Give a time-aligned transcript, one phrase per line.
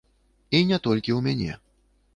[0.57, 1.53] І не толькі ў мяне.